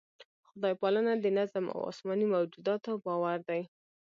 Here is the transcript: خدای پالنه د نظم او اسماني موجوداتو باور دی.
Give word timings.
خدای 0.49 0.73
پالنه 0.81 1.13
د 1.17 1.25
نظم 1.37 1.65
او 1.75 1.79
اسماني 1.91 2.25
موجوداتو 2.33 2.91
باور 3.05 3.39
دی. 3.49 3.61